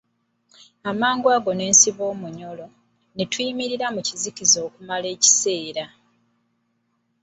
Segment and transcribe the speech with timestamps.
[0.89, 2.65] Amangu ago ne nsiba omunyolo,
[3.15, 5.85] ne tuyimirira mu kizikiza okumala ekiseera.